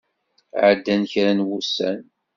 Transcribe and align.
Ɛeddan 0.65 1.03
kra 1.11 1.31
n 1.37 1.45
wussan. 1.47 2.01